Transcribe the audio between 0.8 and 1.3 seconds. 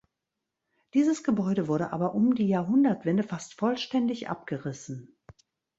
Dieses